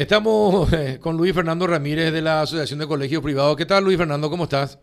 [0.00, 3.54] Estamos eh, con Luis Fernando Ramírez de la Asociación de Colegios Privados.
[3.54, 4.30] ¿Qué tal, Luis Fernando?
[4.30, 4.78] ¿Cómo estás?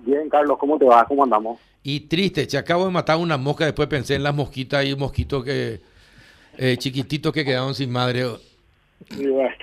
[0.00, 1.02] Bien, Carlos, ¿cómo te va?
[1.06, 1.58] ¿Cómo andamos?
[1.82, 4.98] Y triste, te acabo de matar una mosca, después pensé en las mosquitas y un
[4.98, 5.80] mosquito que
[6.58, 8.26] eh, chiquititos que quedaron sin madre.
[9.16, 9.56] Y bueno,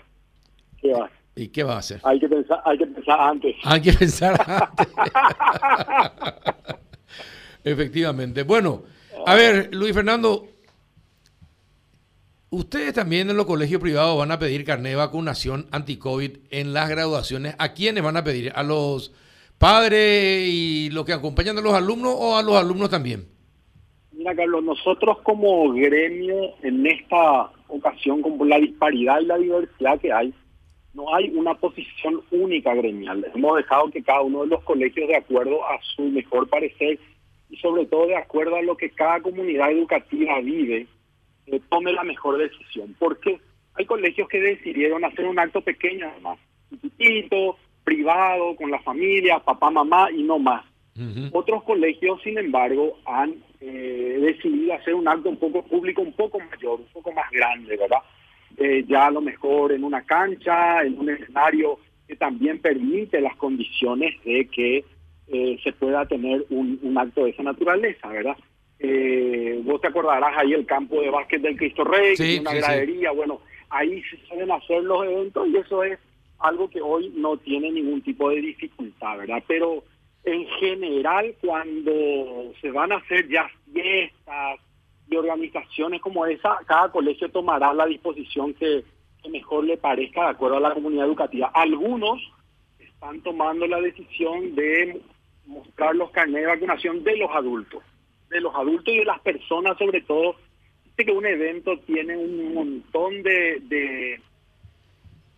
[0.82, 1.12] ¿qué va?
[1.36, 2.02] ¿Y qué va a hacer?
[2.04, 3.56] Hay que pensar, hay que pensar antes.
[3.66, 4.88] Hay que pensar antes.
[7.64, 8.42] Efectivamente.
[8.42, 8.82] Bueno,
[9.28, 10.48] a ver, Luis Fernando,
[12.50, 16.90] ustedes también en los colegios privados van a pedir carnet de vacunación anti-COVID en las
[16.90, 17.56] graduaciones.
[17.60, 18.52] ¿A quiénes van a pedir?
[18.56, 19.14] ¿A los
[19.58, 23.26] padres y los que acompañan a los alumnos o a los alumnos también?
[24.12, 30.12] Mira, Carlos, nosotros como gremio en esta ocasión, con la disparidad y la diversidad que
[30.12, 30.34] hay,
[30.94, 33.26] no hay una posición única gremial.
[33.36, 37.00] Hemos dejado que cada uno de los colegios, de acuerdo a su mejor parecer
[37.50, 40.88] y sobre todo de acuerdo a lo que cada comunidad educativa vive,
[41.48, 42.96] eh, tome la mejor decisión.
[43.00, 43.40] Porque
[43.76, 49.70] hay colegios que decidieron hacer un acto pequeño, además, chiquitito, privado, con la familia, papá,
[49.70, 50.66] mamá y no más.
[51.32, 56.40] Otros colegios, sin embargo, han eh, decidido hacer un acto un poco público, un poco
[56.40, 58.00] mayor, un poco más grande, ¿verdad?
[58.58, 61.78] Eh, ya a lo mejor en una cancha, en un escenario
[62.08, 64.86] que también permite las condiciones de que
[65.28, 68.38] eh, se pueda tener un, acto de esa naturaleza, ¿verdad?
[69.64, 74.02] Vos te acordarás ahí el campo de básquet del Cristo Rey, una gradería, bueno, ahí
[74.04, 76.00] se suelen hacer los eventos y eso es
[76.40, 79.44] algo que hoy no tiene ningún tipo de dificultad, ¿verdad?
[79.48, 79.84] Pero
[80.24, 84.60] en general, cuando se van a hacer ya fiestas
[85.10, 88.84] y organizaciones como esa, cada colegio tomará la disposición que,
[89.30, 91.52] mejor le parezca de acuerdo a la comunidad educativa.
[91.54, 92.22] Algunos
[92.80, 95.02] están tomando la decisión de
[95.46, 97.84] mostrar los carnets de vacunación de los adultos,
[98.30, 100.36] de los adultos y de las personas sobre todo.
[100.86, 104.20] Dice que un evento tiene un montón de,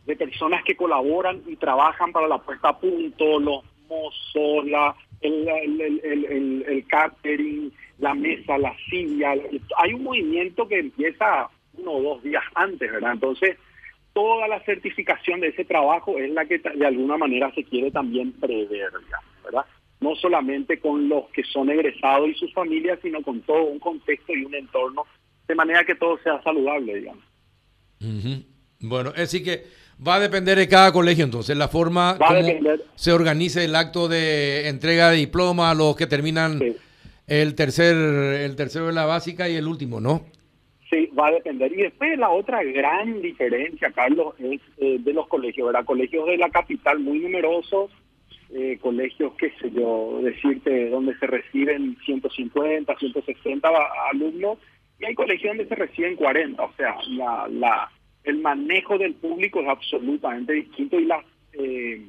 [0.09, 5.47] de personas que colaboran y trabajan para la puesta a punto, los mozos, la, el,
[5.47, 9.33] el, el, catering, la mesa, la silla.
[9.77, 13.13] Hay un movimiento que empieza uno o dos días antes, ¿verdad?
[13.13, 13.57] Entonces,
[14.13, 18.31] toda la certificación de ese trabajo es la que de alguna manera se quiere también
[18.33, 18.91] prever,
[19.43, 19.65] ¿verdad?
[19.99, 24.33] No solamente con los que son egresados y sus familias, sino con todo un contexto
[24.33, 25.05] y un entorno,
[25.47, 27.23] de manera que todo sea saludable, digamos.
[28.79, 29.63] Bueno, así que
[30.05, 32.39] Va a depender de cada colegio, entonces, la forma como
[32.95, 36.57] se organice el acto de entrega de diploma a los que terminan
[37.27, 40.21] el tercer el tercero de la básica y el último, ¿no?
[40.89, 41.71] Sí, va a depender.
[41.73, 45.83] Y después la otra gran diferencia, Carlos, es eh, de los colegios, ¿verdad?
[45.83, 47.91] Colegios de la capital muy numerosos,
[48.53, 53.69] eh, colegios, qué sé yo, decirte, donde se reciben 150, 160
[54.11, 54.57] alumnos,
[54.99, 57.91] y hay colegios donde se reciben 40, o sea, la, la
[58.23, 61.23] el manejo del público es absolutamente distinto y las
[61.53, 62.05] eh,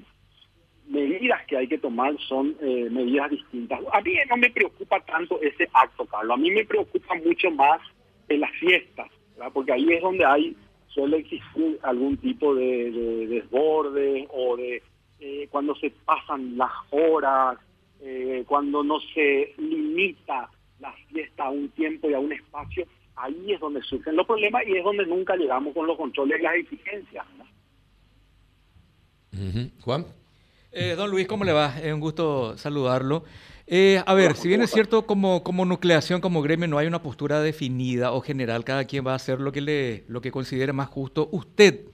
[0.89, 3.81] medidas que hay que tomar son eh, medidas distintas.
[3.93, 6.37] A mí no me preocupa tanto ese acto, Carlos.
[6.37, 7.81] A mí me preocupa mucho más
[8.29, 9.09] en las fiestas,
[9.53, 10.57] porque ahí es donde hay
[10.89, 14.83] suele existir algún tipo de, desborde o de
[15.21, 17.59] eh, cuando se pasan las horas,
[18.47, 20.49] cuando no se limita
[20.79, 22.87] la fiesta a un tiempo y a un espacio
[23.21, 26.43] ahí es donde surgen los problemas y es donde nunca llegamos con los controles y
[26.43, 27.27] las exigencias.
[29.83, 30.07] Juan.
[30.73, 31.79] Eh, don Luis, ¿cómo le va?
[31.81, 33.25] Es un gusto saludarlo.
[33.67, 37.03] Eh, a ver, si bien es cierto, como, como nucleación, como gremio, no hay una
[37.03, 40.73] postura definida o general, cada quien va a hacer lo que, le, lo que considere
[40.73, 41.29] más justo.
[41.33, 41.85] Usted,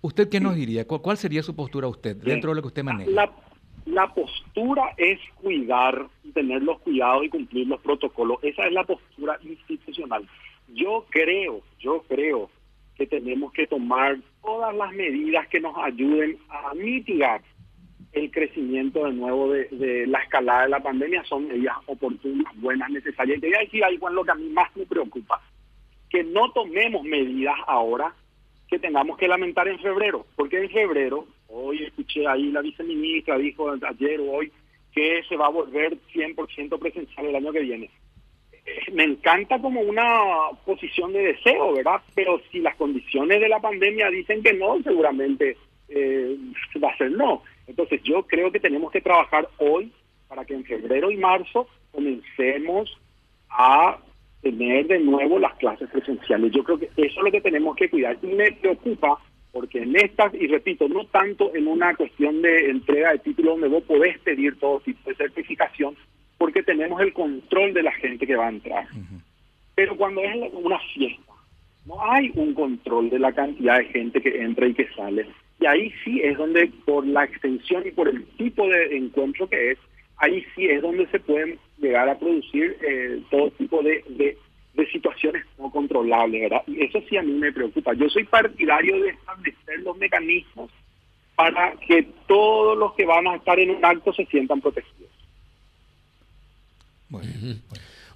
[0.00, 0.86] ¿usted qué nos diría?
[0.86, 3.10] ¿Cuál, sería su postura usted dentro de lo que usted maneja?
[3.10, 3.30] La,
[3.86, 8.38] la postura es cuidar, tener los cuidados y cumplir los protocolos.
[8.42, 10.28] Esa es la postura institucional.
[10.74, 12.50] Yo creo, yo creo
[12.96, 17.42] que tenemos que tomar todas las medidas que nos ayuden a mitigar
[18.12, 23.38] el crecimiento de nuevo de, la escalada de la pandemia son medidas oportunas, buenas, necesarias.
[23.38, 25.40] Y te voy a decir ahí, Juan, lo que a mí más me preocupa,
[26.08, 28.14] que no tomemos medidas ahora
[28.68, 33.70] que tengamos que lamentar en febrero, porque en febrero, hoy escuché ahí la viceministra, dijo
[33.70, 34.52] ayer o hoy,
[34.92, 37.90] que se va a volver 100% presencial el año que viene
[38.92, 42.00] me encanta como una posición de deseo, ¿verdad?
[42.14, 45.56] Pero si las condiciones de la pandemia dicen que no, seguramente
[45.88, 46.36] eh,
[46.82, 47.42] va a ser no.
[47.66, 49.92] Entonces yo creo que tenemos que trabajar hoy
[50.28, 52.98] para que en febrero y marzo comencemos
[53.50, 53.98] a
[54.42, 56.52] tener de nuevo las clases presenciales.
[56.52, 58.16] Yo creo que eso es lo que tenemos que cuidar.
[58.22, 59.18] Y me preocupa
[59.52, 63.68] porque en estas, y repito, no tanto en una cuestión de entrega de título donde
[63.68, 65.96] vos podés pedir todo tipo de certificación,
[66.36, 68.86] porque tenemos el control de la gente que va a entrar.
[69.74, 71.32] Pero cuando es una fiesta,
[71.86, 75.26] No hay un control de la cantidad de gente que entra y que sale.
[75.58, 79.72] Y ahí sí es donde, por la extensión y por el tipo de encuentro que
[79.72, 79.78] es,
[80.18, 84.36] ahí sí es donde se pueden llegar a producir eh, todo tipo de, de,
[84.92, 86.62] situaciones no controlables, ¿verdad?
[86.68, 87.94] Y eso sí a mí me preocupa.
[87.94, 90.70] Yo soy partidario de establecer los mecanismos
[91.34, 95.10] para que todos los que van a estar en un acto se sientan protegidos.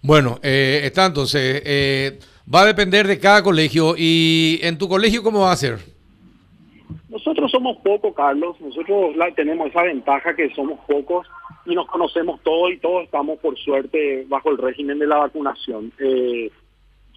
[0.02, 2.20] Bueno, eh, está entonces, eh,
[2.52, 5.78] va a depender de cada colegio y en tu colegio, ¿cómo va a ser?
[7.08, 11.26] Nosotros somos pocos, Carlos, nosotros tenemos esa ventaja que somos pocos
[11.66, 15.92] y nos conocemos todos y todos estamos por suerte bajo el régimen de la vacunación.
[15.98, 16.50] Eh,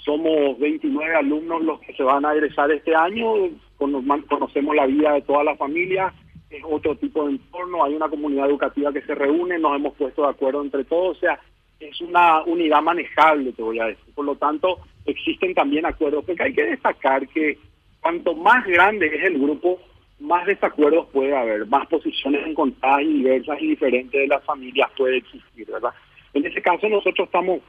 [0.04, 3.34] somos 29 alumnos los que se van a egresar este año,
[3.78, 6.14] conocemos la vida de toda la familia,
[6.50, 10.22] es otro tipo de entorno, hay una comunidad educativa que se reúne, nos hemos puesto
[10.22, 11.40] de acuerdo entre todos, o sea,
[11.80, 14.14] es una unidad manejable, te voy a decir.
[14.14, 17.58] Por lo tanto, existen también acuerdos, porque hay que destacar que
[18.00, 19.80] cuanto más grande es el grupo,
[20.20, 25.18] más desacuerdos puede haber, más posiciones encontradas y diversas y diferentes de las familias puede
[25.18, 25.94] existir, ¿verdad?
[26.34, 27.60] En ese caso nosotros estamos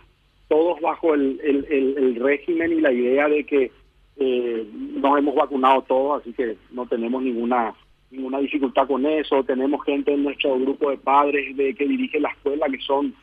[0.48, 3.72] todos bajo el, el, régimen y la idea de que
[4.16, 7.74] eh, nos hemos vacunado todos, así que no tenemos ninguna
[8.10, 9.44] ninguna dificultad con eso.
[9.44, 13.14] Tenemos gente en nuestro grupo de padres de que dirige la escuela que son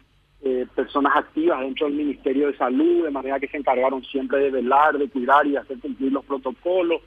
[0.41, 4.51] eh, personas activas dentro del Ministerio de Salud, de manera que se encargaron siempre de
[4.51, 7.01] velar, de cuidar y hacer cumplir los protocolos.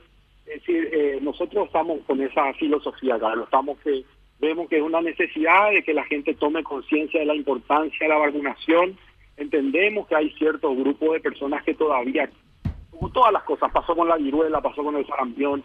[0.47, 4.03] Es decir, eh, nosotros estamos con esa filosofía, Carlos, estamos que
[4.39, 8.07] vemos que es una necesidad de que la gente tome conciencia de la importancia de
[8.07, 8.97] la vacunación.
[9.35, 12.29] Entendemos que hay ciertos grupos de personas que todavía,
[12.91, 15.63] como todas las cosas, pasó con la viruela, pasó con el sarampión,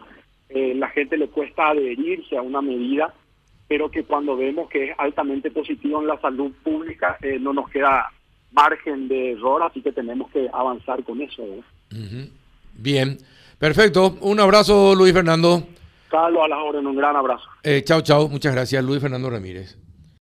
[0.49, 3.13] eh, la gente le cuesta adherirse a una medida
[3.67, 7.69] pero que cuando vemos que es altamente positivo en la salud pública, eh, no nos
[7.69, 8.11] queda
[8.51, 11.43] margen de error, así que tenemos que avanzar con eso.
[12.75, 13.17] Bien,
[13.63, 14.17] perfecto.
[14.19, 15.63] Un abrazo, Luis Fernando.
[16.09, 17.45] Carlos, a la orden, un gran abrazo.
[17.63, 18.27] Eh, chao, chao.
[18.27, 19.77] Muchas gracias, Luis Fernando Ramírez.